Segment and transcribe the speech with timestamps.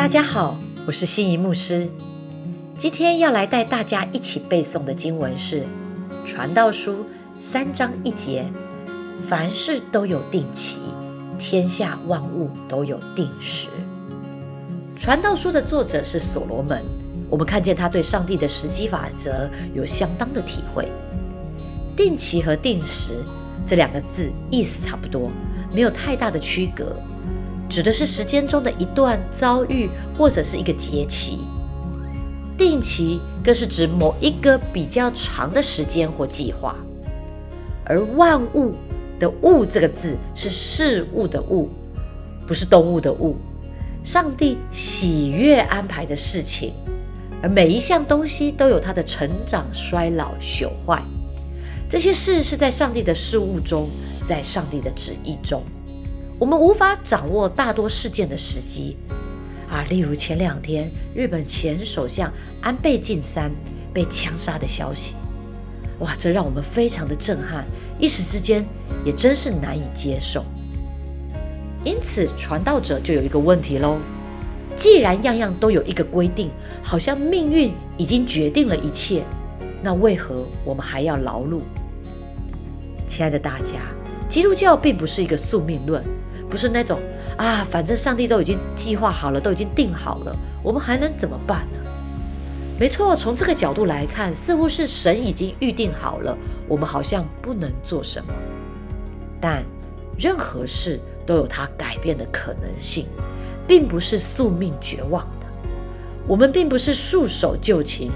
[0.00, 1.86] 大家好，我是心仪牧师。
[2.74, 5.60] 今天要来带大家一起背诵的经文是
[6.24, 6.92] 《传道书》
[7.38, 8.46] 三章一节
[9.28, 10.80] ：“凡事都有定期，
[11.38, 13.68] 天下万物都有定时。”
[14.98, 16.82] 《传道书》的作者是所罗门，
[17.28, 20.90] 我们看见他对上帝的时机法则有相当的体会。
[21.94, 23.22] 定期和定时
[23.66, 25.30] 这两个字意思差不多，
[25.74, 26.96] 没有太大的区隔。
[27.70, 29.88] 指的是时间中的一段遭遇，
[30.18, 31.38] 或者是一个节期。
[32.58, 36.76] 定期更是指某一个比较长的时间或计划。
[37.84, 38.74] 而万物
[39.18, 41.70] 的“物”这个字是事物的“物”，
[42.46, 43.36] 不是动物的“物”。
[44.02, 46.72] 上帝喜悦安排的事情，
[47.42, 51.02] 而每一项东西都有它的成长、衰老、朽坏。
[51.88, 53.88] 这些事是在上帝的事物中，
[54.26, 55.62] 在上帝的旨意中。
[56.40, 58.96] 我们无法掌握大多事件的时机
[59.70, 63.50] 啊，例如前两天日本前首相安倍晋三
[63.92, 65.16] 被枪杀的消息，
[65.98, 67.66] 哇，这让我们非常的震撼，
[67.98, 68.64] 一时之间
[69.04, 70.42] 也真是难以接受。
[71.84, 73.98] 因此，传道者就有一个问题喽：
[74.78, 76.50] 既然样样都有一个规定，
[76.82, 79.22] 好像命运已经决定了一切，
[79.82, 81.60] 那为何我们还要劳碌？
[83.06, 83.74] 亲爱的大家，
[84.30, 86.02] 基督教并不是一个宿命论。
[86.50, 87.00] 不是那种
[87.36, 91.78] 啊，反正上帝都已经计划好了，都已经定好了，我们还能怎么办呢？
[92.78, 98.32] 没错，从这个角度来看，似乎是神已经预定好了，我们好像不能做什么。
[99.40, 99.62] 但
[100.18, 103.06] 任何事都有它改变的可能性，
[103.68, 105.46] 并不是宿命绝望的。
[106.26, 108.10] 我们并不是束手就擒，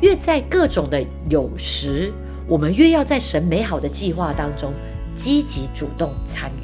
[0.00, 2.12] 越在各种的有时，
[2.46, 4.72] 我们越要在神美好的计划当中
[5.14, 6.63] 积极主动参与。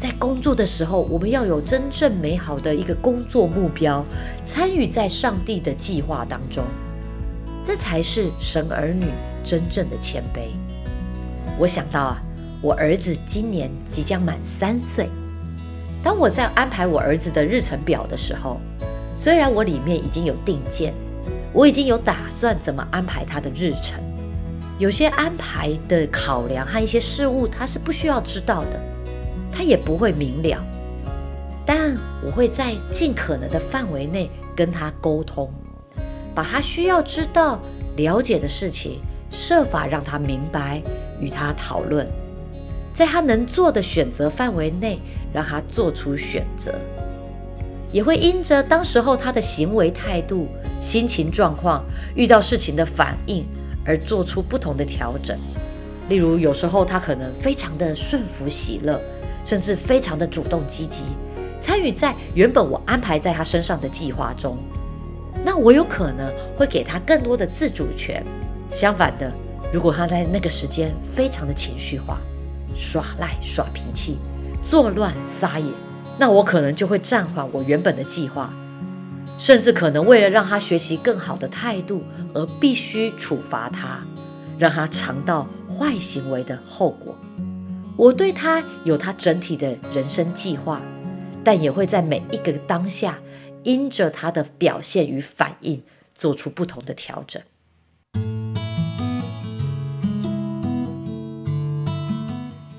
[0.00, 4.02] 在工作的时候，我们要有真正美好的一个工作目标，
[4.42, 6.64] 参与在上帝的计划当中，
[7.62, 9.08] 这才是神儿女
[9.44, 10.52] 真正的谦卑。
[11.58, 12.22] 我想到啊，
[12.62, 15.06] 我儿子今年即将满三岁，
[16.02, 18.58] 当我在安排我儿子的日程表的时候，
[19.14, 20.94] 虽然我里面已经有定见，
[21.52, 24.00] 我已经有打算怎么安排他的日程，
[24.78, 28.80] 有些安排的考量和一些事物，他是不需要知道的。
[29.60, 30.56] 他也不会明了，
[31.66, 31.94] 但
[32.24, 35.52] 我会在尽可能的范围内跟他沟通，
[36.34, 37.60] 把他需要知道、
[37.94, 40.80] 了解的事情，设法让他明白，
[41.20, 42.08] 与他讨论，
[42.94, 44.98] 在他能做的选择范围内，
[45.30, 46.74] 让他做出选择，
[47.92, 50.48] 也会因着当时候他的行为态度、
[50.80, 51.84] 心情状况、
[52.14, 53.44] 遇到事情的反应
[53.84, 55.38] 而做出不同的调整。
[56.08, 58.98] 例如，有时候他可能非常的顺服喜乐。
[59.50, 61.02] 甚至非常的主动积极，
[61.60, 64.56] 参与在原本我安排在他身上的计划中。
[65.44, 68.24] 那我有可能会给他更多的自主权。
[68.70, 69.32] 相反的，
[69.72, 72.18] 如果他在那个时间非常的情绪化、
[72.76, 74.18] 耍赖、耍脾气、
[74.62, 75.72] 作乱撒野，
[76.16, 78.54] 那我可能就会暂缓我原本的计划，
[79.36, 83.98] 甚至可能为了让他学习更好的态度而必须处罚他，
[84.60, 87.18] 让他尝到坏行为的后果。
[88.00, 90.80] 我对他有他整体的人生计划，
[91.44, 93.18] 但也会在每一个当下，
[93.62, 95.82] 因着他的表现与反应，
[96.14, 97.42] 做出不同的调整。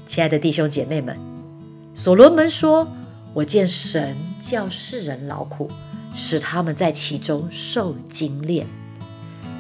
[0.08, 1.16] 亲爱的弟兄姐妹们，
[1.94, 2.88] 所罗门说
[3.36, 5.70] ：“我见神叫世人劳苦，
[6.16, 8.66] 使他们在其中受精炼。”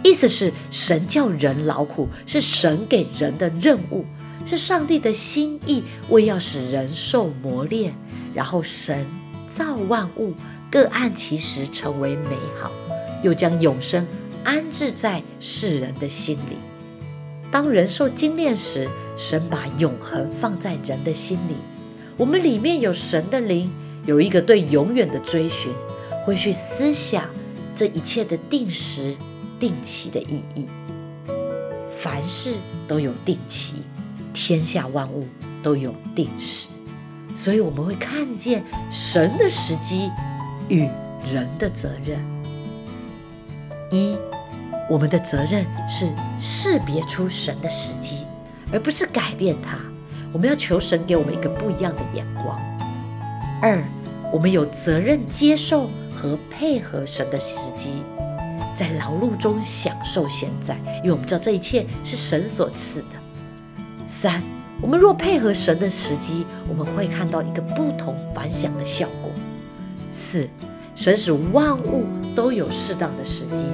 [0.03, 4.03] 意思是神叫人劳苦，是神给人的任务。
[4.45, 7.93] 是上帝的心意，为要使人受磨练，
[8.33, 9.05] 然后神
[9.49, 10.33] 造万物，
[10.69, 12.71] 各按其时成为美好，
[13.23, 14.05] 又将永生
[14.43, 16.57] 安置在世人的心里。
[17.51, 21.55] 当人受精炼时，神把永恒放在人的心里。
[22.17, 23.71] 我们里面有神的灵，
[24.05, 25.71] 有一个对永远的追寻，
[26.25, 27.25] 会去思想
[27.73, 29.15] 这一切的定时、
[29.59, 30.65] 定期的意义。
[31.89, 32.53] 凡事
[32.87, 33.75] 都有定期。
[34.33, 35.27] 天下万物
[35.61, 36.69] 都有定时，
[37.35, 40.09] 所以我们会看见神的时机
[40.69, 40.89] 与
[41.31, 42.19] 人的责任。
[43.91, 44.15] 一，
[44.89, 48.25] 我们的责任是识别出神的时机，
[48.71, 49.77] 而不是改变它。
[50.33, 52.57] 我们要求神给我们一个不一样的眼光。
[53.61, 53.83] 二，
[54.31, 58.01] 我们有责任接受和配合神的时机，
[58.73, 63.20] 在劳碌中享受现在，因为我们知道这一切是神所赐的。
[64.21, 64.39] 三，
[64.79, 69.31] 我们若配合神的时机，我们会看到一个不同凡响的效果。
[70.11, 70.47] 四，
[70.93, 72.03] 神使万物
[72.35, 73.65] 都有适当的时机，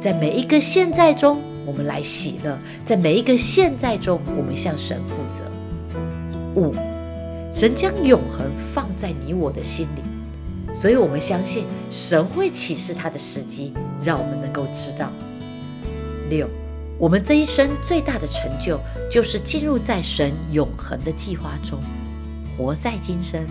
[0.00, 5.44] 在每一个现在中，我们来喜乐；在每一个现在中，我们向神负责。
[6.58, 6.72] 五，
[7.52, 15.10] 神将永恒放在你我的心里，所以我们相信神会启示他的时机，让我们能够知道。
[16.30, 16.48] 六，
[17.00, 18.78] 我们这一生最大的成就，
[19.10, 21.80] 就是进入在神永恒的计划中，
[22.58, 23.42] 活在今生，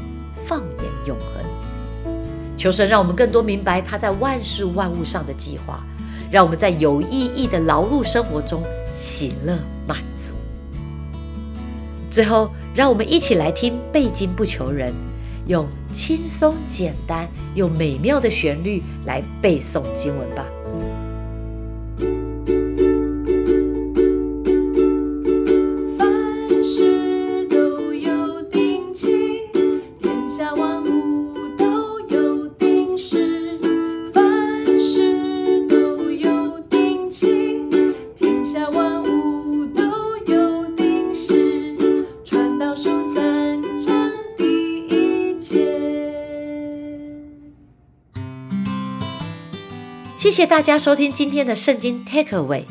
[0.45, 2.13] 放眼永恒。
[2.55, 5.83] 求神让我们更多明白他在万事万物上的计划，
[6.29, 8.61] 让我们在有意义的劳碌生活中
[8.95, 9.57] 喜乐
[9.87, 10.35] 满足。
[12.11, 14.93] 最后，让我们一起来听背经不求人，
[15.47, 20.45] 用轻松简单又美妙的旋律来背诵经文吧。
[50.19, 52.65] 谢谢大家收听今天的圣经 Take Away，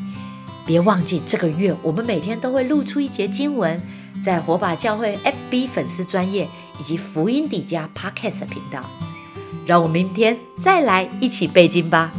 [0.67, 3.81] 别忘记这个月我们每天都会录出一节经文，
[4.23, 5.17] 在火把教会
[5.49, 6.47] FB 粉丝专业
[6.79, 8.87] 以及福音底家 Podcast 频道，
[9.65, 12.13] 让我们明天再来一起背经吧。